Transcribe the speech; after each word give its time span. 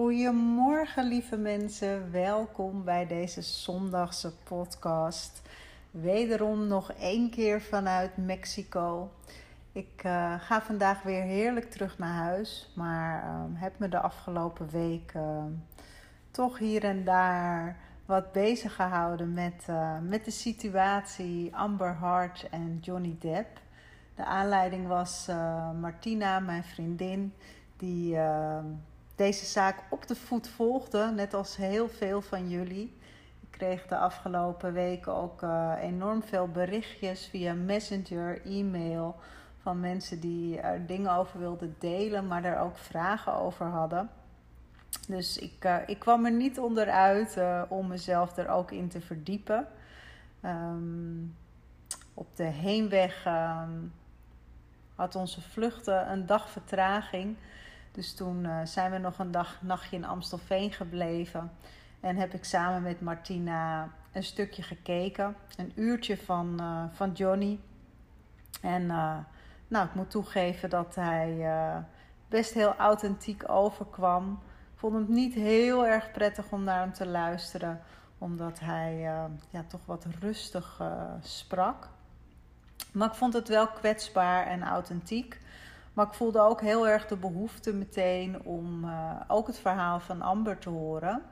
Goedemorgen 0.00 1.04
lieve 1.04 1.36
mensen, 1.36 2.12
welkom 2.12 2.84
bij 2.84 3.06
deze 3.06 3.42
zondagse 3.42 4.32
podcast. 4.36 5.42
Wederom 5.90 6.66
nog 6.66 6.92
één 6.92 7.30
keer 7.30 7.60
vanuit 7.62 8.16
Mexico. 8.16 9.10
Ik 9.72 10.02
uh, 10.06 10.34
ga 10.40 10.62
vandaag 10.62 11.02
weer 11.02 11.22
heerlijk 11.22 11.70
terug 11.70 11.98
naar 11.98 12.14
huis, 12.14 12.72
maar 12.74 13.24
uh, 13.24 13.60
heb 13.60 13.78
me 13.78 13.88
de 13.88 14.00
afgelopen 14.00 14.68
week 14.70 15.12
uh, 15.16 15.44
toch 16.30 16.58
hier 16.58 16.84
en 16.84 17.04
daar 17.04 17.76
wat 18.06 18.32
bezig 18.32 18.74
gehouden 18.74 19.32
met, 19.32 19.66
met 20.02 20.24
de 20.24 20.30
situatie 20.30 21.56
Amber 21.56 21.94
Hart 21.94 22.48
en 22.50 22.78
Johnny 22.80 23.16
Depp. 23.18 23.60
De 24.14 24.24
aanleiding 24.24 24.86
was 24.86 25.28
Martina, 25.80 26.40
mijn 26.40 26.64
vriendin, 26.64 27.32
die 27.76 28.18
deze 29.20 29.46
zaak 29.46 29.82
op 29.90 30.06
de 30.06 30.14
voet 30.14 30.48
volgde, 30.48 31.12
net 31.14 31.34
als 31.34 31.56
heel 31.56 31.88
veel 31.88 32.22
van 32.22 32.48
jullie. 32.48 32.96
Ik 33.40 33.50
kreeg 33.50 33.86
de 33.86 33.96
afgelopen 33.96 34.72
weken 34.72 35.14
ook 35.14 35.42
uh, 35.42 35.72
enorm 35.80 36.22
veel 36.22 36.48
berichtjes 36.48 37.26
via 37.26 37.54
Messenger, 37.54 38.46
e-mail 38.46 39.16
van 39.62 39.80
mensen 39.80 40.20
die 40.20 40.60
er 40.60 40.86
dingen 40.86 41.12
over 41.12 41.38
wilden 41.38 41.76
delen, 41.78 42.26
maar 42.26 42.42
daar 42.42 42.62
ook 42.62 42.78
vragen 42.78 43.34
over 43.34 43.66
hadden. 43.66 44.10
Dus 45.08 45.38
ik, 45.38 45.64
uh, 45.64 45.76
ik 45.86 45.98
kwam 45.98 46.24
er 46.24 46.32
niet 46.32 46.58
onderuit 46.58 47.36
uh, 47.36 47.62
om 47.68 47.86
mezelf 47.86 48.36
er 48.36 48.48
ook 48.48 48.70
in 48.70 48.88
te 48.88 49.00
verdiepen. 49.00 49.66
Um, 50.44 51.36
op 52.14 52.36
de 52.36 52.44
heenweg 52.44 53.24
um, 53.26 53.92
had 54.94 55.14
onze 55.14 55.40
vluchten 55.40 56.10
een 56.10 56.26
dag 56.26 56.50
vertraging. 56.50 57.36
Dus 57.92 58.14
toen 58.14 58.44
uh, 58.44 58.60
zijn 58.64 58.90
we 58.90 58.98
nog 58.98 59.18
een 59.18 59.30
dag, 59.30 59.62
nachtje 59.62 59.96
in 59.96 60.04
Amstelveen 60.04 60.72
gebleven. 60.72 61.52
En 62.00 62.16
heb 62.16 62.34
ik 62.34 62.44
samen 62.44 62.82
met 62.82 63.00
Martina 63.00 63.88
een 64.12 64.22
stukje 64.22 64.62
gekeken. 64.62 65.36
Een 65.56 65.72
uurtje 65.74 66.16
van, 66.16 66.56
uh, 66.60 66.84
van 66.90 67.12
Johnny. 67.12 67.58
En 68.62 68.82
uh, 68.82 69.16
nou, 69.68 69.86
ik 69.86 69.94
moet 69.94 70.10
toegeven 70.10 70.70
dat 70.70 70.94
hij 70.94 71.46
best 72.28 72.54
heel 72.54 72.74
authentiek 72.76 73.50
overkwam. 73.50 74.32
Ik 74.72 74.78
vond 74.78 74.94
het 74.94 75.08
niet 75.08 75.34
heel 75.34 75.86
erg 75.86 76.10
prettig 76.10 76.50
om 76.50 76.64
naar 76.64 76.80
hem 76.80 76.92
te 76.92 77.06
luisteren. 77.06 77.80
Omdat 78.18 78.60
hij 78.60 78.98
ja, 79.50 79.64
toch 79.68 79.86
wat 79.86 80.06
rustig 80.20 80.82
sprak. 81.20 81.88
Maar 82.92 83.08
ik 83.08 83.14
vond 83.14 83.32
het 83.32 83.48
wel 83.48 83.68
kwetsbaar 83.68 84.46
en 84.46 84.62
authentiek. 84.62 85.40
Maar 85.92 86.06
ik 86.06 86.14
voelde 86.14 86.40
ook 86.40 86.60
heel 86.60 86.88
erg 86.88 87.06
de 87.06 87.16
behoefte 87.16 87.74
meteen 87.74 88.42
om 88.42 88.84
uh, 88.84 89.20
ook 89.28 89.46
het 89.46 89.58
verhaal 89.58 90.00
van 90.00 90.22
Amber 90.22 90.58
te 90.58 90.68
horen. 90.68 91.22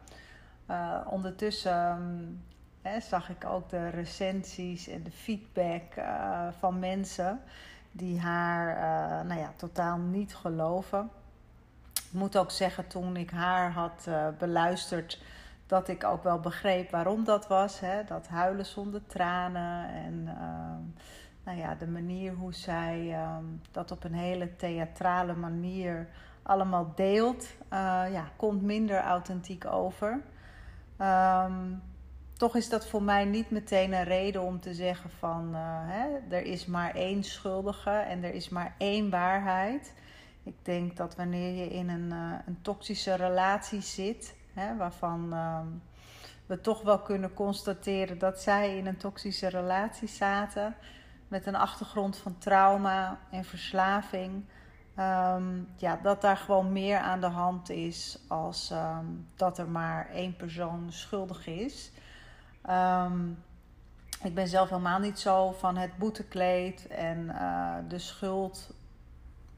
Uh, 0.71 1.01
ondertussen 1.11 1.91
um, 1.91 2.45
hè, 2.83 3.01
zag 3.01 3.31
ik 3.31 3.45
ook 3.45 3.69
de 3.69 3.89
recensies 3.89 4.89
en 4.89 5.03
de 5.03 5.11
feedback 5.11 5.97
uh, 5.99 6.49
van 6.59 6.79
mensen 6.79 7.41
die 7.93 8.21
haar 8.21 8.77
nou 9.25 9.41
ja, 9.41 9.53
totaal 9.57 9.99
niet 9.99 10.35
geloven. 10.35 11.11
Ik 11.95 12.13
moet 12.13 12.37
ook 12.37 12.51
zeggen, 12.51 12.87
toen 12.87 13.17
ik 13.17 13.31
haar 13.31 13.73
had 13.73 14.09
beluisterd, 14.39 15.23
dat 15.67 15.89
ik 15.89 16.05
ook 16.05 16.23
wel 16.23 16.41
begreep 16.41 16.91
waarom 16.91 17.25
dat 17.25 17.47
was. 17.47 17.81
Hè? 17.81 18.05
Dat 18.05 18.29
huilen 18.29 18.67
zonder 18.67 19.07
tranen 19.07 19.89
en 19.89 20.29
nou 21.49 21.61
ja, 21.61 21.75
de 21.75 21.87
manier 21.87 22.33
hoe 22.35 22.55
zij 22.55 23.25
um, 23.37 23.61
dat 23.71 23.91
op 23.91 24.05
een 24.05 24.15
hele 24.15 24.57
theatrale 24.57 25.35
manier 25.35 26.09
allemaal 26.43 26.93
deelt, 26.95 27.45
uh, 27.45 28.05
ja, 28.13 28.31
komt 28.37 28.63
minder 28.63 29.01
authentiek 29.01 29.67
over. 29.67 30.21
Um, 31.01 31.83
toch 32.37 32.57
is 32.57 32.69
dat 32.69 32.87
voor 32.87 33.03
mij 33.03 33.25
niet 33.25 33.51
meteen 33.51 33.93
een 33.93 34.05
reden 34.05 34.43
om 34.43 34.61
te 34.61 34.75
zeggen 34.75 35.11
van 35.11 35.49
uh, 35.53 35.59
hè, 35.63 36.37
er 36.37 36.45
is 36.45 36.67
maar 36.67 36.95
één 36.95 37.23
schuldige 37.23 37.91
en 37.91 38.25
er 38.25 38.35
is 38.35 38.49
maar 38.49 38.75
één 38.79 39.11
waarheid. 39.11 39.95
Ik 40.43 40.57
denk 40.63 40.97
dat 40.97 41.17
wanneer 41.17 41.55
je 41.55 41.69
in 41.69 41.89
een, 41.89 42.11
uh, 42.13 42.33
een 42.47 42.59
toxische 42.63 43.15
relatie 43.15 43.81
zit, 43.81 44.37
hè, 44.55 44.77
waarvan 44.77 45.33
um, 45.33 45.83
we 46.47 46.61
toch 46.61 46.83
wel 46.83 46.99
kunnen 46.99 47.35
constateren 47.35 48.19
dat 48.19 48.41
zij 48.41 48.77
in 48.77 48.87
een 48.87 48.97
toxische 48.97 49.49
relatie 49.49 50.09
zaten, 50.09 50.75
met 51.29 51.47
een 51.47 51.57
achtergrond 51.57 52.17
van 52.17 52.39
trauma 52.39 53.19
en 53.31 53.45
verslaving. 53.45 54.45
Um, 54.99 55.69
ja, 55.77 55.99
dat 56.03 56.21
daar 56.21 56.37
gewoon 56.37 56.73
meer 56.73 56.99
aan 56.99 57.21
de 57.21 57.27
hand 57.27 57.71
is 57.71 58.19
als 58.29 58.71
um, 58.71 59.29
dat 59.37 59.59
er 59.59 59.69
maar 59.69 60.09
één 60.11 60.37
persoon 60.37 60.87
schuldig 60.89 61.47
is. 61.47 61.93
Um, 62.71 63.43
ik 64.23 64.35
ben 64.35 64.49
zelf 64.49 64.69
helemaal 64.69 64.99
niet 64.99 65.19
zo 65.19 65.53
van 65.53 65.77
het 65.77 65.97
boetekleed 65.97 66.87
en 66.87 67.19
uh, 67.19 67.75
de 67.89 67.99
schuld 67.99 68.71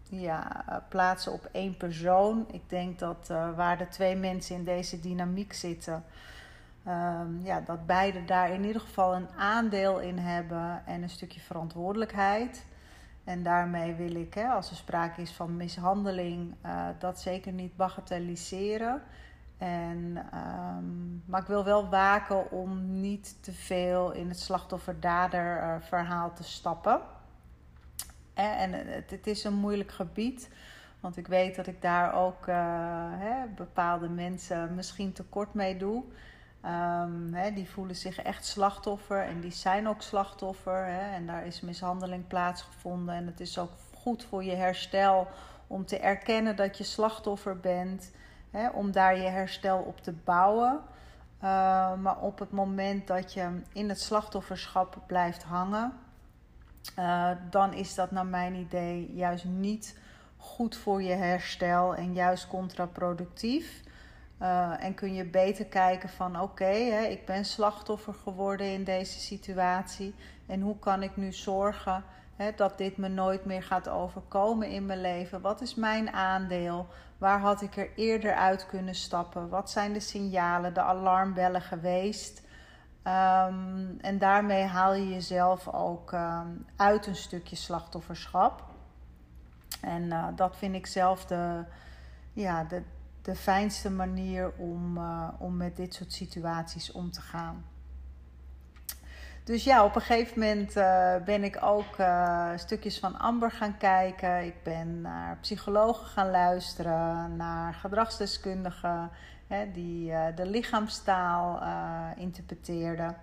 ja, 0.08 0.64
plaatsen 0.88 1.32
op 1.32 1.48
één 1.52 1.76
persoon. 1.76 2.46
Ik 2.52 2.68
denk 2.68 2.98
dat 2.98 3.28
uh, 3.30 3.56
waar 3.56 3.78
de 3.78 3.88
twee 3.88 4.16
mensen 4.16 4.56
in 4.56 4.64
deze 4.64 5.00
dynamiek 5.00 5.52
zitten, 5.52 6.04
Um, 6.88 7.40
ja, 7.42 7.60
dat 7.60 7.86
beide 7.86 8.24
daar 8.24 8.50
in 8.50 8.64
ieder 8.64 8.80
geval 8.80 9.14
een 9.14 9.28
aandeel 9.36 10.00
in 10.00 10.18
hebben 10.18 10.82
en 10.86 11.02
een 11.02 11.10
stukje 11.10 11.40
verantwoordelijkheid. 11.40 12.66
En 13.24 13.42
daarmee 13.42 13.94
wil 13.94 14.14
ik, 14.14 14.34
hè, 14.34 14.46
als 14.46 14.70
er 14.70 14.76
sprake 14.76 15.22
is 15.22 15.32
van 15.32 15.56
mishandeling, 15.56 16.54
uh, 16.66 16.88
dat 16.98 17.20
zeker 17.20 17.52
niet 17.52 17.76
bagatelliseren. 17.76 19.02
En, 19.58 20.26
um, 20.34 21.22
maar 21.26 21.40
ik 21.40 21.46
wil 21.46 21.64
wel 21.64 21.88
waken 21.88 22.50
om 22.50 23.00
niet 23.00 23.42
te 23.42 23.52
veel 23.52 24.12
in 24.12 24.28
het 24.28 24.38
slachtoffer-dader 24.38 25.78
verhaal 25.82 26.32
te 26.32 26.44
stappen. 26.44 27.00
En 28.34 28.72
het, 28.72 29.10
het, 29.10 29.26
is 29.26 29.44
een 29.44 29.54
moeilijk 29.54 29.90
gebied. 29.90 30.50
Want 31.00 31.16
ik 31.16 31.26
weet 31.26 31.56
dat 31.56 31.66
ik 31.66 31.82
daar 31.82 32.14
ook 32.14 32.46
hè, 32.46 33.46
bepaalde 33.56 34.08
mensen 34.08 34.74
misschien 34.74 35.12
tekort 35.12 35.54
mee 35.54 35.76
doe. 35.76 36.04
Hè, 37.32 37.52
die 37.52 37.70
voelen 37.70 37.96
zich 37.96 38.22
echt 38.22 38.46
slachtoffer 38.46 39.22
en 39.22 39.40
die 39.40 39.52
zijn 39.52 39.88
ook 39.88 40.02
slachtoffer. 40.02 40.84
En 40.88 41.26
daar 41.26 41.46
is 41.46 41.60
mishandeling 41.60 42.26
plaatsgevonden. 42.26 43.14
En 43.14 43.26
het 43.26 43.40
is 43.40 43.58
ook 43.58 43.72
goed 43.94 44.24
voor 44.24 44.44
je 44.44 44.54
herstel 44.54 45.28
om 45.66 45.86
te 45.86 45.98
erkennen 45.98 46.56
dat 46.56 46.78
je 46.78 46.84
slachtoffer 46.84 47.60
bent. 47.60 48.10
Om 48.72 48.92
daar 48.92 49.16
je 49.16 49.28
herstel 49.28 49.78
op 49.78 50.00
te 50.00 50.12
bouwen. 50.12 50.80
Uh, 51.42 51.94
maar 51.94 52.18
op 52.20 52.38
het 52.38 52.50
moment 52.50 53.06
dat 53.06 53.32
je 53.32 53.60
in 53.72 53.88
het 53.88 54.00
slachtofferschap 54.00 54.98
blijft 55.06 55.42
hangen, 55.42 55.92
uh, 56.98 57.30
dan 57.50 57.72
is 57.72 57.94
dat 57.94 58.10
naar 58.10 58.26
mijn 58.26 58.54
idee 58.54 59.12
juist 59.14 59.44
niet 59.44 59.98
goed 60.36 60.76
voor 60.76 61.02
je 61.02 61.12
herstel 61.12 61.94
en 61.94 62.14
juist 62.14 62.46
contraproductief. 62.46 63.82
Uh, 64.42 64.84
en 64.84 64.94
kun 64.94 65.14
je 65.14 65.24
beter 65.24 65.64
kijken 65.64 66.08
van 66.08 66.40
oké, 66.40 66.70
ik 67.08 67.26
ben 67.26 67.44
slachtoffer 67.44 68.14
geworden 68.14 68.72
in 68.72 68.84
deze 68.84 69.20
situatie. 69.20 70.14
En 70.46 70.60
hoe 70.60 70.78
kan 70.78 71.02
ik 71.02 71.16
nu 71.16 71.32
zorgen 71.32 72.04
hè, 72.36 72.52
dat 72.56 72.78
dit 72.78 72.96
me 72.96 73.08
nooit 73.08 73.44
meer 73.44 73.62
gaat 73.62 73.88
overkomen 73.88 74.68
in 74.68 74.86
mijn 74.86 75.00
leven? 75.00 75.40
Wat 75.40 75.60
is 75.60 75.74
mijn 75.74 76.12
aandeel? 76.12 76.86
Waar 77.18 77.40
had 77.40 77.62
ik 77.62 77.76
er 77.76 77.90
eerder 77.96 78.34
uit 78.34 78.66
kunnen 78.66 78.94
stappen? 78.94 79.48
Wat 79.48 79.70
zijn 79.70 79.92
de 79.92 80.00
signalen, 80.00 80.74
de 80.74 80.82
alarmbellen 80.82 81.62
geweest? 81.62 82.42
Um, 83.04 83.98
en 84.00 84.18
daarmee 84.18 84.64
haal 84.64 84.94
je 84.94 85.08
jezelf 85.08 85.68
ook 85.68 86.12
um, 86.12 86.66
uit 86.76 87.06
een 87.06 87.16
stukje 87.16 87.56
slachtofferschap. 87.56 88.64
En 89.80 90.02
uh, 90.02 90.26
dat 90.36 90.56
vind 90.56 90.74
ik 90.74 90.86
zelf 90.86 91.24
de, 91.24 91.64
ja, 92.32 92.64
de, 92.64 92.82
de 93.22 93.34
fijnste 93.34 93.90
manier 93.90 94.52
om, 94.56 94.96
uh, 94.96 95.28
om 95.38 95.56
met 95.56 95.76
dit 95.76 95.94
soort 95.94 96.12
situaties 96.12 96.92
om 96.92 97.10
te 97.10 97.20
gaan. 97.20 97.64
Dus 99.44 99.64
ja, 99.64 99.84
op 99.84 99.94
een 99.94 100.00
gegeven 100.00 100.38
moment 100.38 100.76
uh, 100.76 101.16
ben 101.24 101.44
ik 101.44 101.58
ook 101.62 101.98
uh, 101.98 102.50
stukjes 102.56 102.98
van 102.98 103.18
Amber 103.18 103.50
gaan 103.50 103.76
kijken. 103.76 104.44
Ik 104.44 104.62
ben 104.62 105.00
naar 105.00 105.38
psychologen 105.40 106.06
gaan 106.06 106.30
luisteren, 106.30 107.36
naar 107.36 107.74
gedragsdeskundigen. 107.74 109.10
hè, 109.46 109.70
die 109.72 110.12
de 110.34 110.46
lichaamstaal 110.46 111.62
interpreteerde. 112.16 113.14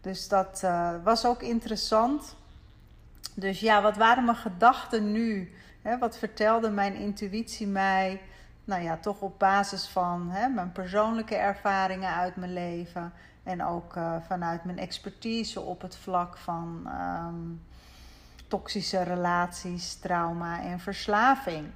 Dus 0.00 0.28
dat 0.28 0.60
was 1.04 1.26
ook 1.26 1.42
interessant. 1.42 2.36
Dus 3.34 3.60
ja, 3.60 3.82
wat 3.82 3.96
waren 3.96 4.24
mijn 4.24 4.36
gedachten 4.36 5.12
nu? 5.12 5.52
Hè, 5.82 5.98
wat 5.98 6.18
vertelde 6.18 6.70
mijn 6.70 6.94
intuïtie 6.94 7.66
mij? 7.66 8.20
Nou 8.68 8.82
ja, 8.82 8.96
toch 8.96 9.20
op 9.20 9.38
basis 9.38 9.86
van 9.86 10.30
hè, 10.30 10.48
mijn 10.48 10.72
persoonlijke 10.72 11.34
ervaringen 11.34 12.14
uit 12.14 12.36
mijn 12.36 12.52
leven. 12.52 13.12
En 13.42 13.64
ook 13.64 13.96
uh, 13.96 14.16
vanuit 14.26 14.64
mijn 14.64 14.78
expertise 14.78 15.60
op 15.60 15.80
het 15.80 15.96
vlak 15.96 16.36
van 16.36 16.90
um, 17.26 17.62
toxische 18.48 19.02
relaties, 19.02 19.94
trauma 19.94 20.62
en 20.62 20.80
verslaving. 20.80 21.66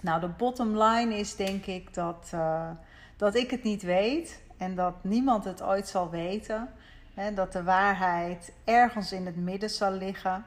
Nou, 0.00 0.20
de 0.20 0.28
bottom 0.28 0.82
line 0.82 1.18
is 1.18 1.36
denk 1.36 1.66
ik 1.66 1.94
dat, 1.94 2.30
uh, 2.34 2.70
dat 3.16 3.34
ik 3.34 3.50
het 3.50 3.62
niet 3.62 3.82
weet 3.82 4.42
en 4.56 4.74
dat 4.74 5.04
niemand 5.04 5.44
het 5.44 5.62
ooit 5.62 5.88
zal 5.88 6.10
weten. 6.10 6.68
Hè, 7.14 7.34
dat 7.34 7.52
de 7.52 7.62
waarheid 7.62 8.52
ergens 8.64 9.12
in 9.12 9.26
het 9.26 9.36
midden 9.36 9.70
zal 9.70 9.92
liggen. 9.92 10.44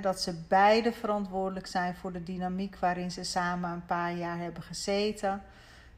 Dat 0.00 0.20
ze 0.20 0.34
beide 0.48 0.92
verantwoordelijk 0.92 1.66
zijn 1.66 1.94
voor 1.94 2.12
de 2.12 2.22
dynamiek 2.22 2.76
waarin 2.76 3.10
ze 3.10 3.24
samen 3.24 3.70
een 3.70 3.86
paar 3.86 4.12
jaar 4.12 4.38
hebben 4.38 4.62
gezeten. 4.62 5.42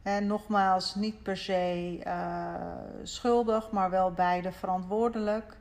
En 0.03 0.27
nogmaals, 0.27 0.95
niet 0.95 1.23
per 1.23 1.37
se 1.37 2.01
uh, 2.07 2.55
schuldig, 3.03 3.71
maar 3.71 3.91
wel 3.91 4.13
beide 4.13 4.53
verantwoordelijk. 4.53 5.57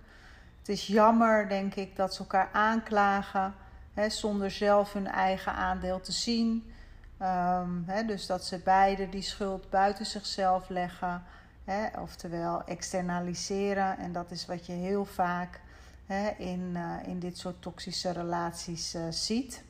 Het 0.60 0.70
is 0.70 0.88
jammer, 0.88 1.50
denk 1.50 1.76
ik, 1.76 1.96
dat 1.96 2.14
ze 2.14 2.20
elkaar 2.20 2.50
aanklagen 2.52 3.54
zonder 4.08 4.52
zelf 4.52 4.94
hun 4.94 5.08
eigen 5.08 5.54
aandeel 5.54 6.02
te 6.02 6.12
zien. 6.12 6.74
Hè, 7.86 8.06
dus 8.06 8.26
dat 8.26 8.46
ze 8.46 8.60
beide 8.60 9.10
die 9.10 9.22
schuld 9.22 9.70
buiten 9.70 10.06
zichzelf 10.06 10.70
leggen, 10.70 11.24
oftewel 12.00 12.64
externaliseren. 12.64 13.98
En 13.98 14.12
dat 14.12 14.32
is 14.32 14.46
wat 14.46 14.66
je 14.66 14.74
heel 14.74 15.06
vaak 15.06 15.60
in, 16.38 16.74
uh, 16.74 17.08
in 17.08 17.20
dit 17.20 17.38
soort 17.38 17.62
toxische 17.62 18.12
relaties 18.12 18.96
uh, 18.96 19.02
ziet 19.10 19.64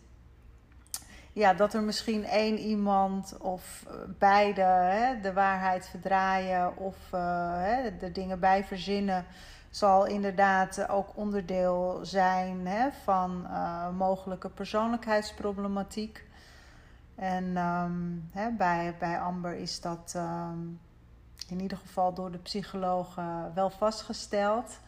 ja, 1.34 1.54
dat 1.54 1.74
er 1.74 1.82
misschien 1.82 2.26
één 2.26 2.58
iemand 2.58 3.38
of 3.38 3.86
eh, 3.88 3.94
beide 4.20 4.62
hè, 4.62 5.22
de 5.22 5.34
waarheid 5.34 5.88
verdraaien 5.88 6.78
of 6.78 6.96
uh, 7.14 7.52
hè, 7.58 7.98
de 7.98 8.12
dingen 8.12 8.40
bij 8.40 8.64
verzinnen, 8.64 9.26
zal 9.70 10.06
inderdaad 10.06 10.90
ook 10.90 11.18
onderdeel 11.18 12.00
zijn 12.02 12.68
hè, 12.68 12.92
van 13.04 13.48
mogelijke 13.96 14.50
persoonlijkheidsproblematiek. 14.50 16.30
En 17.16 17.58
um, 17.58 18.30
hè, 18.32 18.50
bij, 18.50 18.96
bij 19.00 19.20
Amber 19.20 19.54
is 19.54 19.82
dat 19.82 20.14
um, 20.16 20.80
in 21.48 21.60
ieder 21.60 21.78
geval 21.78 22.14
door 22.14 22.32
de 22.32 22.38
psychologen 22.38 23.54
wel 23.54 23.70
vastgesteld. 23.70 24.80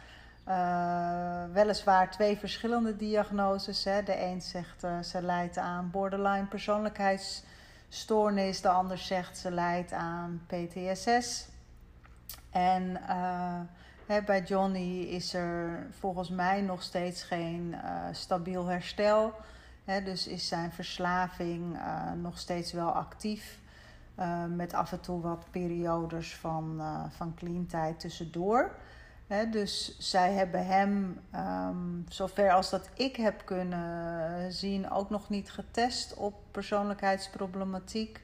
Uh, 0.48 1.44
weliswaar 1.54 2.12
twee 2.12 2.38
verschillende 2.38 2.96
diagnoses. 2.96 3.84
Hè. 3.84 4.04
De 4.04 4.22
een 4.22 4.42
zegt 4.42 4.84
uh, 4.84 5.00
ze 5.00 5.22
lijdt 5.22 5.58
aan 5.58 5.90
borderline 5.92 6.46
persoonlijkheidsstoornis, 6.46 8.62
de 8.62 8.70
ander 8.70 8.98
zegt 8.98 9.38
ze 9.38 9.52
lijdt 9.52 9.92
aan 9.92 10.42
PTSS. 10.48 11.48
En 12.50 13.00
uh, 13.10 13.60
hè, 14.08 14.22
bij 14.22 14.42
Johnny 14.42 15.02
is 15.02 15.34
er 15.34 15.88
volgens 16.00 16.30
mij 16.30 16.62
nog 16.62 16.82
steeds 16.82 17.24
geen 17.24 17.76
stabiel 18.12 18.66
herstel. 18.66 19.34
Hè, 19.86 20.04
dus 20.04 20.28
is 20.28 20.48
zijn 20.48 20.72
verslaving 20.72 21.80
nog 22.22 22.40
steeds 22.40 22.72
wel 22.72 22.90
actief. 22.90 23.60
met 24.48 24.74
af 24.74 24.92
en 24.92 25.00
toe 25.00 25.22
wat 25.22 25.46
periodes 25.52 26.36
van, 26.36 26.82
van 27.10 27.34
clean 27.36 27.66
tijd 27.66 28.00
tussendoor 28.00 28.72
dus 29.52 29.98
zij 29.98 30.34
hebben 30.34 30.66
hem, 30.66 31.20
um, 31.36 32.06
zover 32.10 32.52
als 32.52 32.70
dat 32.70 32.90
ik 32.94 33.16
heb 33.16 33.46
kunnen 33.46 34.52
zien, 34.54 34.92
ook 34.92 35.10
nog 35.10 35.30
niet 35.30 35.52
getest 35.52 36.14
op 36.14 36.34
persoonlijkheidsproblematiek. 36.52 38.22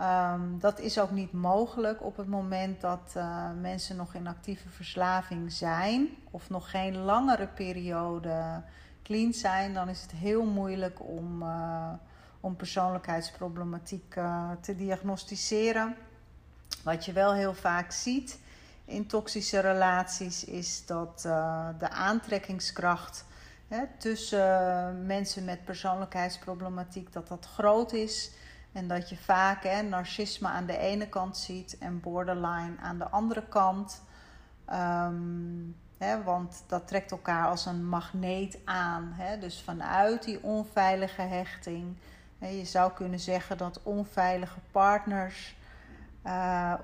Um, 0.00 0.58
dat 0.58 0.78
is 0.78 0.98
ook 0.98 1.10
niet 1.10 1.32
mogelijk 1.32 2.02
op 2.02 2.16
het 2.16 2.28
moment 2.28 2.80
dat 2.80 3.14
uh, 3.16 3.46
mensen 3.60 3.96
nog 3.96 4.14
in 4.14 4.26
actieve 4.26 4.68
verslaving 4.68 5.52
zijn 5.52 6.08
of 6.30 6.50
nog 6.50 6.70
geen 6.70 6.96
langere 6.96 7.46
periode 7.46 8.62
clean 9.02 9.32
zijn, 9.32 9.74
dan 9.74 9.88
is 9.88 10.02
het 10.02 10.10
heel 10.10 10.44
moeilijk 10.44 11.00
om, 11.00 11.42
uh, 11.42 11.92
om 12.40 12.56
persoonlijkheidsproblematiek 12.56 14.12
te 14.60 14.76
diagnosticeren. 14.76 15.96
Wat 16.84 17.04
je 17.04 17.12
wel 17.12 17.32
heel 17.32 17.54
vaak 17.54 17.92
ziet, 17.92 18.38
in 18.90 19.06
toxische 19.06 19.60
relaties 19.60 20.44
is 20.44 20.86
dat 20.86 21.22
uh, 21.26 21.68
de 21.78 21.88
aantrekkingskracht 21.88 23.24
hè, 23.68 23.84
tussen 23.98 25.06
mensen 25.06 25.44
met 25.44 25.64
persoonlijkheidsproblematiek 25.64 27.12
dat 27.12 27.28
dat 27.28 27.46
groot 27.46 27.92
is. 27.92 28.30
En 28.72 28.88
dat 28.88 29.08
je 29.08 29.16
vaak 29.16 29.62
hè, 29.62 29.82
narcisme 29.82 30.48
aan 30.48 30.66
de 30.66 30.78
ene 30.78 31.08
kant 31.08 31.36
ziet 31.36 31.78
en 31.78 32.00
borderline 32.00 32.74
aan 32.80 32.98
de 32.98 33.08
andere 33.08 33.42
kant. 33.48 34.02
Um, 34.72 35.76
hè, 35.98 36.22
want 36.22 36.64
dat 36.66 36.88
trekt 36.88 37.10
elkaar 37.10 37.46
als 37.46 37.66
een 37.66 37.88
magneet 37.88 38.58
aan. 38.64 39.12
Hè? 39.14 39.38
Dus 39.38 39.60
vanuit 39.60 40.24
die 40.24 40.42
onveilige 40.42 41.22
hechting. 41.22 41.96
Je 42.38 42.64
zou 42.64 42.92
kunnen 42.92 43.20
zeggen 43.20 43.58
dat 43.58 43.82
onveilige 43.82 44.58
partners 44.70 45.56
uh, 46.26 46.72
eh, 46.72 46.80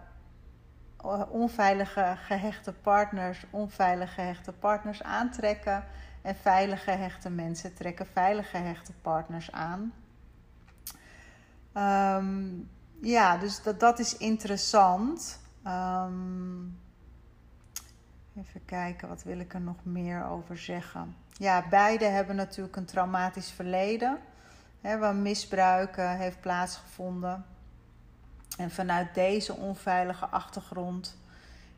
onveilige 1.28 2.16
gehechte 2.16 2.72
partners 2.72 3.44
onveilige 3.50 4.12
gehechte 4.12 4.52
partners 4.52 5.02
aantrekken. 5.02 5.84
En 6.22 6.36
veilige 6.36 6.90
gehechte 6.90 7.30
mensen 7.30 7.74
trekken 7.74 8.06
veilige 8.06 8.48
gehechte 8.48 8.92
partners 9.02 9.52
aan. 9.52 9.92
Um, 11.74 12.70
ja, 13.00 13.36
dus 13.36 13.62
dat, 13.62 13.80
dat 13.80 13.98
is 13.98 14.16
interessant. 14.16 15.40
Um, 15.66 16.78
even 18.36 18.64
kijken, 18.64 19.08
wat 19.08 19.22
wil 19.22 19.38
ik 19.38 19.54
er 19.54 19.60
nog 19.60 19.76
meer 19.82 20.24
over 20.24 20.58
zeggen? 20.58 21.16
Ja, 21.32 21.68
beide 21.68 22.04
hebben 22.04 22.36
natuurlijk 22.36 22.76
een 22.76 22.84
traumatisch 22.84 23.50
verleden. 23.50 24.18
Hè, 24.80 24.98
waar 24.98 25.14
misbruik 25.14 25.96
heeft 25.96 26.40
plaatsgevonden. 26.40 27.44
En 28.56 28.70
vanuit 28.70 29.14
deze 29.14 29.54
onveilige 29.54 30.26
achtergrond 30.26 31.16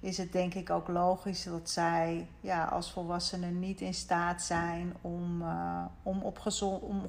is 0.01 0.19
het 0.19 0.33
denk 0.33 0.55
ik 0.55 0.71
ook 0.71 0.89
logisch 0.89 1.45
dat 1.45 1.71
zij 1.71 2.29
ja, 2.41 2.65
als 2.65 2.93
volwassenen 2.93 3.59
niet 3.59 3.81
in 3.81 3.95
staat 3.95 4.43
zijn 4.43 4.95
om, 5.01 5.43
uh, 5.43 5.85
om, 6.03 6.23
op 6.23 6.39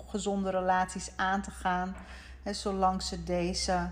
gezonde 0.08 0.50
relaties 0.50 1.12
aan 1.16 1.42
te 1.42 1.52
gaan. 1.52 1.96
Hè, 2.44 2.54
zolang 2.54 3.02
ze 3.02 3.24
deze 3.24 3.90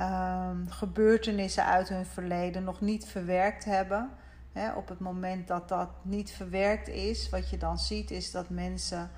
uh, 0.00 0.50
gebeurtenissen 0.68 1.64
uit 1.64 1.88
hun 1.88 2.06
verleden 2.06 2.64
nog 2.64 2.80
niet 2.80 3.04
verwerkt 3.04 3.64
hebben. 3.64 4.10
Hè, 4.52 4.72
op 4.72 4.88
het 4.88 4.98
moment 4.98 5.48
dat 5.48 5.68
dat 5.68 5.88
niet 6.02 6.30
verwerkt 6.30 6.88
is, 6.88 7.28
wat 7.28 7.50
je 7.50 7.56
dan 7.56 7.78
ziet, 7.78 8.10
is 8.10 8.30
dat 8.30 8.48
mensen 8.48 9.10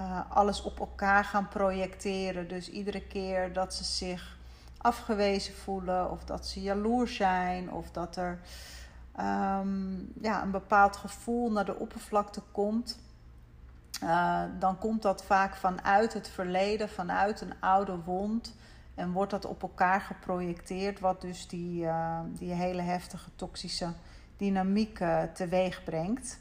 uh, 0.00 0.20
alles 0.28 0.62
op 0.62 0.78
elkaar 0.78 1.24
gaan 1.24 1.48
projecteren. 1.48 2.48
Dus 2.48 2.70
iedere 2.70 3.02
keer 3.06 3.52
dat 3.52 3.74
ze 3.74 3.84
zich 3.84 4.38
afgewezen 4.82 5.54
voelen, 5.54 6.10
of 6.10 6.24
dat 6.24 6.46
ze 6.46 6.62
jaloers 6.62 7.16
zijn, 7.16 7.72
of 7.72 7.90
dat 7.90 8.16
er 8.16 8.40
um, 9.20 10.12
ja, 10.20 10.42
een 10.42 10.50
bepaald 10.50 10.96
gevoel 10.96 11.52
naar 11.52 11.64
de 11.64 11.78
oppervlakte 11.78 12.42
komt. 12.50 12.98
Uh, 14.02 14.42
dan 14.58 14.78
komt 14.78 15.02
dat 15.02 15.24
vaak 15.24 15.56
vanuit 15.56 16.12
het 16.12 16.28
verleden, 16.28 16.88
vanuit 16.88 17.40
een 17.40 17.54
oude 17.60 17.98
wond. 18.04 18.54
En 18.94 19.12
wordt 19.12 19.30
dat 19.30 19.44
op 19.44 19.62
elkaar 19.62 20.00
geprojecteerd, 20.00 21.00
wat 21.00 21.20
dus 21.20 21.48
die, 21.48 21.82
uh, 21.82 22.20
die 22.28 22.52
hele 22.52 22.82
heftige 22.82 23.30
toxische 23.36 23.92
dynamiek 24.36 25.00
uh, 25.00 25.22
teweeg 25.22 25.84
brengt. 25.84 26.38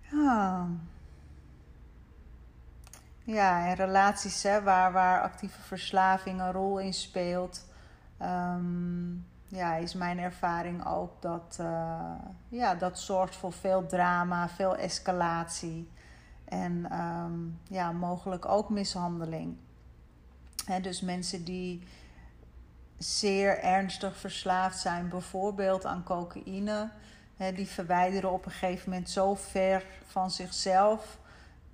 Ja. 0.00 0.68
Ja, 3.24 3.66
en 3.66 3.74
relaties 3.74 4.42
hè, 4.42 4.62
waar, 4.62 4.92
waar 4.92 5.22
actieve 5.22 5.60
verslaving 5.60 6.40
een 6.40 6.52
rol 6.52 6.78
in 6.78 6.94
speelt. 6.94 7.64
Um, 8.22 9.26
ja, 9.48 9.74
is 9.74 9.94
mijn 9.94 10.18
ervaring 10.18 10.86
ook 10.86 11.22
dat 11.22 11.56
uh, 11.60 12.12
ja, 12.48 12.74
dat 12.74 12.98
zorgt 12.98 13.36
voor 13.36 13.52
veel 13.52 13.86
drama, 13.86 14.48
veel 14.48 14.76
escalatie. 14.76 15.90
En 16.44 17.00
um, 17.00 17.60
ja, 17.68 17.92
mogelijk 17.92 18.44
ook 18.44 18.70
mishandeling. 18.70 19.56
Hè, 20.64 20.80
dus 20.80 21.00
mensen 21.00 21.44
die 21.44 21.82
zeer 22.98 23.58
ernstig 23.58 24.16
verslaafd 24.16 24.78
zijn, 24.78 25.08
bijvoorbeeld 25.08 25.86
aan 25.86 26.02
cocaïne, 26.02 26.90
hè, 27.36 27.52
die 27.52 27.66
verwijderen 27.66 28.32
op 28.32 28.44
een 28.44 28.52
gegeven 28.52 28.90
moment 28.90 29.10
zo 29.10 29.34
ver 29.34 29.84
van 30.06 30.30
zichzelf 30.30 31.18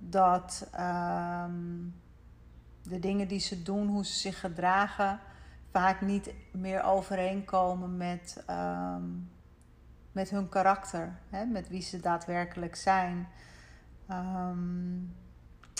dat 0.09 0.69
um, 0.79 1.95
de 2.83 2.99
dingen 2.99 3.27
die 3.27 3.39
ze 3.39 3.61
doen, 3.61 3.87
hoe 3.87 4.05
ze 4.05 4.13
zich 4.13 4.39
gedragen, 4.39 5.19
vaak 5.71 6.01
niet 6.01 6.33
meer 6.51 6.83
overeenkomen 6.83 7.97
met, 7.97 8.43
ehm, 8.47 9.03
met 10.11 10.29
hun 10.29 10.49
karakter, 10.49 11.19
hè, 11.29 11.45
met 11.45 11.69
wie 11.69 11.81
ze 11.81 11.99
daadwerkelijk 11.99 12.75
zijn. 12.75 13.27
Ehm, 14.07 14.99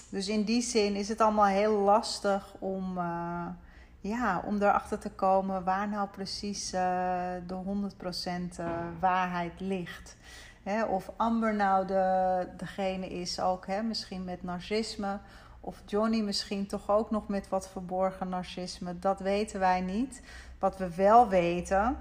dus 0.10 0.28
in 0.28 0.44
die 0.44 0.62
zin 0.62 0.96
is 0.96 1.10
het 1.10 1.22
allemaal 1.22 1.46
heel 1.46 1.78
lastig 1.78 2.54
om, 2.60 2.98
uh, 2.98 3.46
ja, 4.00 4.44
om 4.46 4.56
erachter 4.62 5.00
te 5.00 5.10
komen 5.12 5.64
waar 5.64 5.90
nou 5.90 6.08
precies 6.08 6.74
uh, 6.74 6.82
de 7.48 7.54
100% 7.54 8.60
uh, 8.60 8.70
waarheid 9.00 9.60
ligt. 9.60 10.18
Hè, 10.64 10.84
of 10.84 11.10
Amber 11.16 11.56
nou 11.56 11.88
de, 11.88 12.48
degene 12.58 13.10
is 13.10 13.40
ook, 13.40 13.68
hè, 13.68 13.82
misschien 13.82 14.24
met 14.24 14.44
narcisme. 14.44 15.20
Of 15.60 15.82
Johnny 15.86 16.22
misschien 16.22 16.68
toch 16.68 16.90
ook 16.90 17.12
nog 17.12 17.28
met 17.28 17.50
wat 17.50 17.70
verborgen 17.70 18.30
narcisme. 18.30 19.00
Dat 19.00 19.20
weten 19.20 19.60
wij 19.60 19.82
niet. 19.82 20.22
Wat 20.60 20.78
we 20.78 20.96
wel 20.96 21.30
weten, 21.30 21.98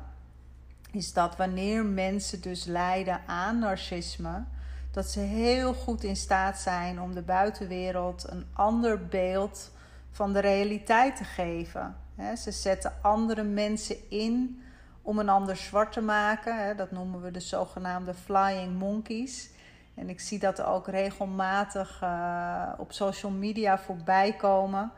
is 0.93 1.13
dat 1.13 1.37
wanneer 1.37 1.85
mensen 1.85 2.41
dus 2.41 2.65
lijden 2.65 3.21
aan 3.27 3.59
narcisme, 3.59 4.45
dat 4.91 5.07
ze 5.07 5.21
heel 5.21 5.75
goed 5.75 6.05
in 6.05 6.17
staat 6.17 6.59
zijn 6.59 7.01
om 7.01 7.15
de 7.15 7.23
buitenwereld 7.23 8.31
een 8.31 8.47
ander 8.53 9.07
beeld 9.07 9.71
van 10.11 10.33
de 10.33 10.39
realiteit 10.39 11.17
te 11.17 11.25
geven. 11.25 11.97
Ze 12.37 12.51
zetten 12.51 12.93
andere 13.01 13.43
mensen 13.43 14.11
in 14.11 14.63
om 15.03 15.19
een 15.19 15.29
ander 15.29 15.57
zwart 15.57 15.93
te 15.93 16.01
maken. 16.01 16.77
Dat 16.77 16.91
noemen 16.91 17.23
we 17.23 17.31
de 17.31 17.41
zogenaamde 17.41 18.15
flying 18.15 18.79
monkeys. 18.79 19.51
En 19.95 20.09
ik 20.09 20.21
zie 20.21 20.39
dat 20.39 20.63
ook 20.63 20.89
regelmatig 20.89 22.01
uh, 22.03 22.69
op 22.79 22.93
social 22.93 23.33
media 23.33 23.79
voorbij 23.79 24.33
komen. 24.33 24.93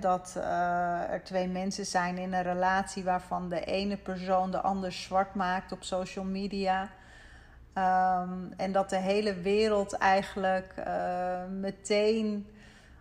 Dat 0.00 0.34
uh, 0.36 1.10
er 1.10 1.24
twee 1.24 1.48
mensen 1.48 1.86
zijn 1.86 2.18
in 2.18 2.32
een 2.32 2.42
relatie 2.42 3.04
waarvan 3.04 3.48
de 3.48 3.64
ene 3.64 3.96
persoon 3.96 4.50
de 4.50 4.60
ander 4.60 4.92
zwart 4.92 5.34
maakt 5.34 5.72
op 5.72 5.82
social 5.82 6.24
media. 6.24 6.82
Um, 7.74 8.52
en 8.56 8.72
dat 8.72 8.90
de 8.90 8.96
hele 8.96 9.34
wereld 9.34 9.92
eigenlijk 9.92 10.74
uh, 10.78 11.38
meteen 11.50 12.46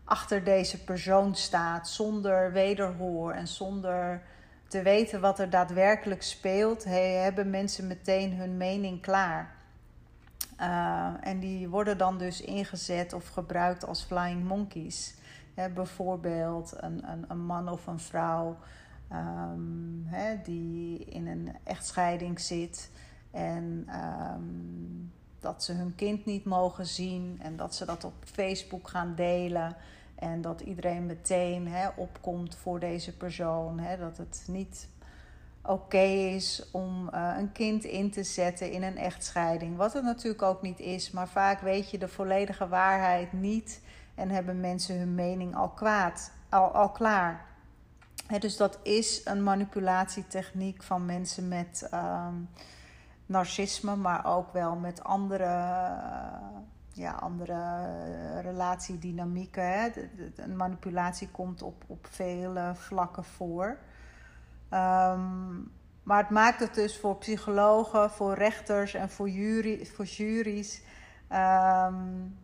achter 0.04 0.44
deze 0.44 0.84
persoon 0.84 1.36
staat, 1.36 1.89
zonder 1.89 2.51
wederhoor 2.51 3.32
en 3.32 3.48
zonder 3.48 4.22
te 4.68 4.82
weten 4.82 5.22
wat 5.22 5.40
er 5.40 5.50
daadwerkelijk 5.50 6.24
speelt, 6.24 6.84
hebben 6.84 7.50
mensen 7.50 7.88
meteen 7.88 8.34
hun 8.34 8.58
mening 8.58 9.02
klaar. 9.02 9.56
Uh, 10.60 11.14
en 11.22 11.40
die 11.40 11.70
worden 11.70 11.98
dan 11.98 12.18
dus 12.18 12.42
ingezet 12.42 13.14
of 13.14 13.28
gebruikt 13.28 13.86
als 13.86 14.04
flying 14.04 14.44
monkeys. 14.44 15.16
bijvoorbeeld 15.54 16.74
een, 16.78 17.12
een, 17.12 17.26
een, 17.28 17.46
man 17.46 17.70
of 17.70 17.88
een 17.88 18.00
vrouw 18.00 18.58
um, 19.14 20.08
die 20.44 21.06
in 21.06 21.28
een 21.28 21.56
echtscheiding 21.64 22.40
zit 22.40 22.92
en 23.32 23.88
um, 24.36 25.12
dat 25.40 25.64
ze 25.64 25.74
hun 25.74 25.96
kind 25.96 26.26
niet 26.26 26.46
mogen 26.46 26.86
zien 26.86 27.40
en 27.42 27.58
dat 27.58 27.76
ze 27.76 27.86
dat 27.86 28.04
op 28.04 28.14
Facebook 28.24 28.88
gaan 28.88 29.16
delen. 29.16 29.76
En 30.20 30.42
dat 30.42 30.62
iedereen 30.62 31.06
meteen 31.06 31.70
opkomt 31.96 32.56
voor 32.56 32.80
deze 32.80 33.18
persoon. 33.18 33.82
dat 34.00 34.18
het 34.18 34.44
niet 34.48 34.88
oké 35.68 35.98
is 35.98 36.70
om 36.72 37.10
uh, 37.14 37.34
een 37.38 37.52
kind 37.52 37.84
in 37.84 38.12
te 38.12 38.24
zetten 38.24 38.72
in 38.72 38.84
een 38.84 38.98
echtscheiding. 38.98 39.78
Wat 39.78 39.94
het 39.94 40.04
natuurlijk 40.04 40.42
ook 40.42 40.62
niet 40.62 40.80
is, 40.80 41.12
maar 41.12 41.28
vaak 41.28 41.60
weet 41.60 41.92
je 41.92 41.98
de 41.98 42.08
volledige 42.08 42.68
waarheid 42.68 43.34
niet 43.34 43.82
en 44.16 44.30
hebben 44.30 44.60
mensen 44.60 44.98
hun 44.98 45.16
mening 45.16 45.56
al, 45.56 45.70
kwaad, 45.70 46.32
al, 46.50 46.72
al 46.72 46.90
klaar. 46.90 47.46
dus 48.40 48.58
dat 48.58 48.80
is 48.84 49.22
een 49.26 49.44
manipulatietechniek 49.44 50.84
van 50.84 51.06
mensen 51.06 51.48
met 51.48 51.90
um, 51.94 52.50
narcisme, 53.26 53.96
maar 53.96 54.26
ook 54.26 54.54
wel 54.54 54.76
met 54.76 55.04
andere, 55.04 55.44
uh, 55.44 56.60
ja, 56.98 57.12
andere 57.12 58.42
relatiedynamieken. 58.42 59.80
Hè. 59.80 59.89
De, 59.89 60.10
de, 60.16 60.32
de, 60.32 60.48
manipulatie 60.48 61.30
komt 61.30 61.62
op, 61.62 61.84
op 61.88 62.08
vele 62.10 62.72
vlakken 62.75 63.24
voor. 63.24 63.77
Um, 64.72 65.72
maar 66.04 66.18
het 66.18 66.30
maakt 66.30 66.60
het 66.60 66.74
dus 66.74 67.00
voor 67.00 67.18
psychologen, 67.18 68.12
voor 68.12 68.34
rechters 68.34 68.94
en 68.94 69.10
voor, 69.10 69.30
jury, 69.30 69.86
voor 69.86 70.06
juries 70.06 70.82
um, 71.32 72.38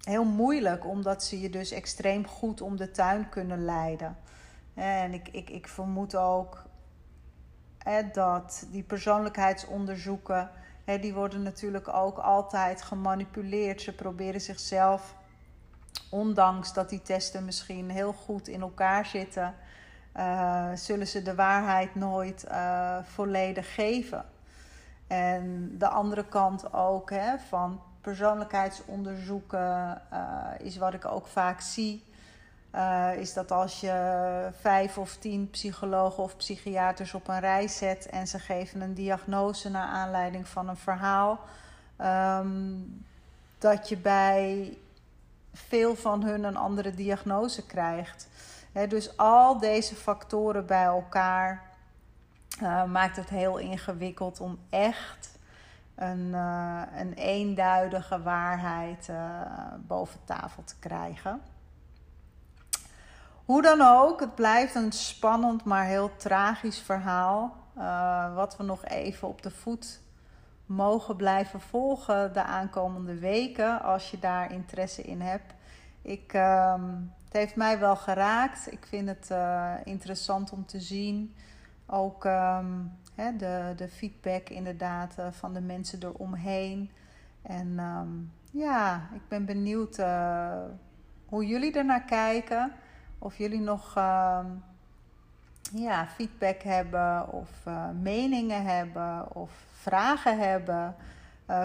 heel 0.00 0.24
moeilijk, 0.24 0.86
omdat 0.86 1.24
ze 1.24 1.40
je 1.40 1.50
dus 1.50 1.70
extreem 1.70 2.26
goed 2.26 2.60
om 2.60 2.76
de 2.76 2.90
tuin 2.90 3.28
kunnen 3.28 3.64
leiden. 3.64 4.16
En 4.74 5.12
ik, 5.12 5.28
ik, 5.28 5.50
ik 5.50 5.68
vermoed 5.68 6.16
ook 6.16 6.64
dat 8.12 8.66
die 8.70 8.82
persoonlijkheidsonderzoeken, 8.82 10.50
die 10.84 11.14
worden 11.14 11.42
natuurlijk 11.42 11.88
ook 11.88 12.18
altijd 12.18 12.82
gemanipuleerd. 12.82 13.82
Ze 13.82 13.94
proberen 13.94 14.40
zichzelf, 14.40 15.14
ondanks 16.10 16.72
dat 16.72 16.88
die 16.88 17.02
testen 17.02 17.44
misschien 17.44 17.90
heel 17.90 18.12
goed 18.12 18.48
in 18.48 18.60
elkaar 18.60 19.06
zitten, 19.06 19.54
uh, 20.16 20.72
zullen 20.74 21.06
ze 21.06 21.22
de 21.22 21.34
waarheid 21.34 21.94
nooit 21.94 22.44
uh, 22.48 22.96
volledig 23.02 23.74
geven. 23.74 24.24
En 25.06 25.74
de 25.78 25.88
andere 25.88 26.24
kant 26.24 26.72
ook 26.72 27.12
van 27.48 27.80
persoonlijkheidsonderzoeken 28.00 30.02
uh, 30.12 30.46
is 30.58 30.76
wat 30.76 30.94
ik 30.94 31.04
ook 31.04 31.26
vaak 31.26 31.60
zie. 31.60 32.04
Is 33.18 33.32
dat 33.32 33.50
als 33.50 33.80
je 33.80 34.48
vijf 34.60 34.98
of 34.98 35.16
tien 35.16 35.50
psychologen 35.50 36.22
of 36.22 36.36
psychiaters 36.36 37.14
op 37.14 37.28
een 37.28 37.40
rij 37.40 37.68
zet 37.68 38.06
en 38.06 38.26
ze 38.26 38.38
geven 38.38 38.80
een 38.80 38.94
diagnose 38.94 39.70
naar 39.70 39.88
aanleiding 39.88 40.48
van 40.48 40.68
een 40.68 40.76
verhaal, 40.76 41.40
um, 42.00 43.04
dat 43.58 43.88
je 43.88 43.96
bij 43.96 44.76
veel 45.52 45.96
van 45.96 46.22
hun 46.22 46.44
een 46.44 46.56
andere 46.56 46.94
diagnose 46.94 47.66
krijgt 47.66 48.28
dus 48.72 49.16
al 49.16 49.58
deze 49.58 49.94
factoren 49.94 50.66
bij 50.66 50.84
elkaar 50.84 51.62
uh, 52.62 52.84
maakt 52.84 53.16
het 53.16 53.28
heel 53.28 53.58
ingewikkeld 53.58 54.40
om 54.40 54.58
echt 54.70 55.38
een, 55.94 56.28
uh, 56.28 56.82
een 56.96 57.12
eenduidige 57.12 58.22
waarheid 58.22 59.10
boven 59.86 60.20
tafel 60.24 60.64
te 60.64 60.74
krijgen. 60.78 61.40
Hoe 63.52 63.62
dan 63.62 63.80
ook, 63.80 64.20
het 64.20 64.34
blijft 64.34 64.74
een 64.74 64.92
spannend 64.92 65.64
maar 65.64 65.84
heel 65.84 66.16
tragisch 66.16 66.78
verhaal. 66.78 67.56
wat 68.34 68.56
we 68.56 68.62
nog 68.62 68.84
even 68.84 69.28
op 69.28 69.42
de 69.42 69.50
voet 69.50 70.00
mogen 70.66 71.16
blijven 71.16 71.60
volgen 71.60 72.32
de 72.32 72.42
aankomende 72.42 73.18
weken, 73.18 73.82
als 73.82 74.10
je 74.10 74.18
daar 74.18 74.52
interesse 74.52 75.02
in 75.02 75.20
hebt. 75.20 75.54
Ik, 76.02 76.32
ehm, 76.32 76.84
het 77.24 77.32
heeft 77.32 77.56
mij 77.56 77.78
wel 77.78 77.96
geraakt. 77.96 78.72
Ik 78.72 78.86
vind 78.86 79.08
het 79.08 79.28
uh, 79.32 79.72
interessant 79.84 80.52
om 80.52 80.66
te 80.66 80.80
zien. 80.80 81.34
Ook 81.86 82.24
um, 82.24 82.98
hè, 83.14 83.36
de, 83.36 83.72
de 83.76 83.88
feedback 83.88 84.48
inderdaad 84.48 85.14
uh, 85.18 85.26
van 85.30 85.52
de 85.52 85.60
mensen 85.60 86.02
eromheen. 86.02 86.90
En 87.42 87.78
um, 87.78 88.32
ja, 88.50 89.08
ik 89.14 89.28
ben 89.28 89.44
benieuwd 89.44 89.96
hoe 91.26 91.46
jullie 91.46 91.72
ernaar 91.72 92.04
kijken. 92.04 92.72
Of 93.22 93.38
jullie 93.38 93.60
nog 93.60 93.94
ja, 95.72 96.06
feedback 96.14 96.62
hebben 96.62 97.28
of 97.28 97.48
meningen 98.00 98.64
hebben 98.64 99.34
of 99.34 99.50
vragen 99.72 100.38
hebben. 100.38 100.96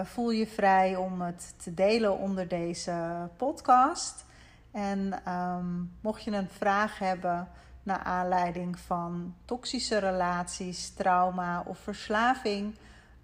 voel 0.04 0.30
je 0.30 0.46
vrij 0.46 0.96
om 0.96 1.20
het 1.20 1.54
te 1.56 1.74
delen 1.74 2.18
onder 2.18 2.48
deze 2.48 3.28
podcast. 3.36 4.24
En 4.70 5.32
um, 5.32 5.92
mocht 6.00 6.24
je 6.24 6.30
een 6.30 6.48
vraag 6.48 6.98
hebben 6.98 7.48
naar 7.82 7.98
aanleiding 7.98 8.78
van 8.78 9.34
toxische 9.44 9.98
relaties, 9.98 10.90
trauma 10.94 11.62
of 11.66 11.78
verslaving, 11.78 12.74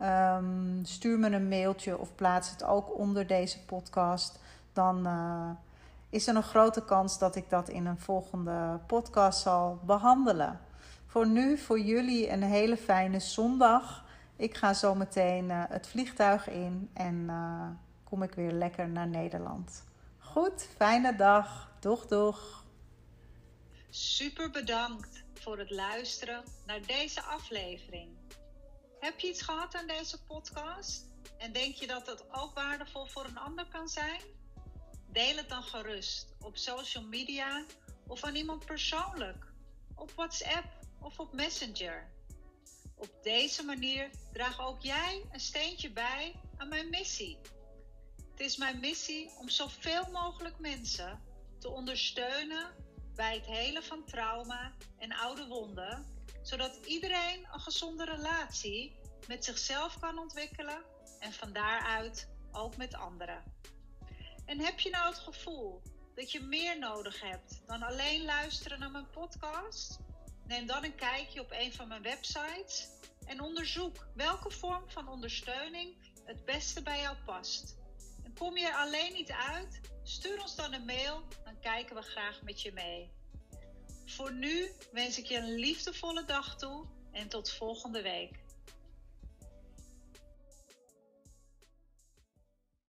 um, 0.02 0.80
stuur 0.82 1.18
me 1.18 1.30
een 1.30 1.48
mailtje 1.48 1.98
of 1.98 2.14
plaats 2.14 2.50
het 2.50 2.64
ook 2.64 2.98
onder 2.98 3.26
deze 3.26 3.64
podcast. 3.64 4.38
Dan 4.72 5.06
uh, 5.06 5.50
is 6.14 6.26
er 6.26 6.36
een 6.36 6.42
grote 6.42 6.84
kans 6.84 7.18
dat 7.18 7.36
ik 7.36 7.50
dat 7.50 7.68
in 7.68 7.86
een 7.86 7.98
volgende 7.98 8.80
podcast 8.86 9.40
zal 9.40 9.80
behandelen. 9.84 10.60
Voor 11.06 11.26
nu, 11.26 11.58
voor 11.58 11.80
jullie, 11.80 12.30
een 12.30 12.42
hele 12.42 12.76
fijne 12.76 13.20
zondag. 13.20 14.04
Ik 14.36 14.56
ga 14.56 14.74
zo 14.74 14.94
meteen 14.94 15.44
uh, 15.44 15.62
het 15.68 15.86
vliegtuig 15.86 16.48
in 16.48 16.90
en 16.92 17.14
uh, 17.14 17.66
kom 18.04 18.22
ik 18.22 18.34
weer 18.34 18.52
lekker 18.52 18.88
naar 18.88 19.06
Nederland. 19.06 19.84
Goed, 20.18 20.68
fijne 20.76 21.16
dag. 21.16 21.70
Doeg, 21.80 22.06
doeg. 22.06 22.64
Super 23.90 24.50
bedankt 24.50 25.24
voor 25.34 25.58
het 25.58 25.70
luisteren 25.70 26.42
naar 26.66 26.80
deze 26.86 27.22
aflevering. 27.22 28.08
Heb 29.00 29.18
je 29.18 29.28
iets 29.28 29.42
gehad 29.42 29.74
aan 29.74 29.86
deze 29.86 30.24
podcast? 30.24 31.04
En 31.38 31.52
denk 31.52 31.74
je 31.74 31.86
dat 31.86 32.06
het 32.06 32.24
ook 32.32 32.54
waardevol 32.54 33.06
voor 33.06 33.24
een 33.24 33.38
ander 33.38 33.66
kan 33.72 33.88
zijn? 33.88 34.20
Deel 35.14 35.36
het 35.36 35.48
dan 35.48 35.62
gerust 35.62 36.34
op 36.40 36.56
social 36.56 37.04
media 37.04 37.64
of 38.06 38.24
aan 38.24 38.34
iemand 38.34 38.66
persoonlijk, 38.66 39.46
op 39.94 40.10
WhatsApp 40.10 40.66
of 41.00 41.18
op 41.18 41.32
Messenger. 41.32 42.10
Op 42.96 43.22
deze 43.22 43.64
manier 43.64 44.10
draag 44.32 44.60
ook 44.60 44.82
jij 44.82 45.24
een 45.32 45.40
steentje 45.40 45.90
bij 45.90 46.34
aan 46.56 46.68
mijn 46.68 46.90
missie. 46.90 47.38
Het 48.30 48.40
is 48.40 48.56
mijn 48.56 48.80
missie 48.80 49.30
om 49.38 49.48
zoveel 49.48 50.10
mogelijk 50.10 50.58
mensen 50.58 51.22
te 51.58 51.68
ondersteunen 51.68 52.74
bij 53.14 53.34
het 53.34 53.46
helen 53.46 53.84
van 53.84 54.04
trauma 54.04 54.72
en 54.98 55.12
oude 55.12 55.46
wonden, 55.46 56.06
zodat 56.42 56.86
iedereen 56.86 57.46
een 57.52 57.60
gezonde 57.60 58.04
relatie 58.04 58.96
met 59.26 59.44
zichzelf 59.44 59.98
kan 59.98 60.18
ontwikkelen 60.18 60.84
en 61.18 61.32
van 61.32 61.52
daaruit 61.52 62.28
ook 62.52 62.76
met 62.76 62.94
anderen. 62.94 63.42
En 64.54 64.60
heb 64.60 64.80
je 64.80 64.90
nou 64.90 65.06
het 65.06 65.18
gevoel 65.18 65.82
dat 66.14 66.32
je 66.32 66.40
meer 66.40 66.78
nodig 66.78 67.20
hebt 67.20 67.62
dan 67.66 67.82
alleen 67.82 68.24
luisteren 68.24 68.78
naar 68.78 68.90
mijn 68.90 69.10
podcast? 69.10 69.98
Neem 70.46 70.66
dan 70.66 70.84
een 70.84 70.94
kijkje 70.94 71.40
op 71.40 71.50
een 71.50 71.72
van 71.72 71.88
mijn 71.88 72.02
websites 72.02 72.88
en 73.26 73.40
onderzoek 73.40 74.06
welke 74.14 74.50
vorm 74.50 74.90
van 74.90 75.08
ondersteuning 75.08 75.96
het 76.24 76.44
beste 76.44 76.82
bij 76.82 77.00
jou 77.00 77.16
past. 77.24 77.76
En 78.24 78.34
kom 78.34 78.56
je 78.56 78.66
er 78.66 78.74
alleen 78.74 79.12
niet 79.12 79.30
uit? 79.30 79.80
Stuur 80.02 80.40
ons 80.40 80.56
dan 80.56 80.72
een 80.72 80.84
mail, 80.84 81.22
dan 81.44 81.60
kijken 81.60 81.96
we 81.96 82.02
graag 82.02 82.42
met 82.42 82.62
je 82.62 82.72
mee. 82.72 83.10
Voor 84.06 84.32
nu 84.32 84.72
wens 84.92 85.18
ik 85.18 85.26
je 85.26 85.36
een 85.36 85.54
liefdevolle 85.54 86.24
dag 86.24 86.56
toe 86.58 86.86
en 87.12 87.28
tot 87.28 87.50
volgende 87.50 88.02
week. 88.02 88.43